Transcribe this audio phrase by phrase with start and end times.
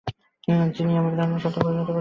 [0.75, 1.87] যিনি আমার ধারণাকে সত্যে পরিণত করেছেন।